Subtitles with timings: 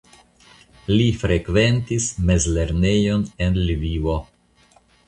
[0.91, 4.19] Li frekventis mezlernejon en Lvivo.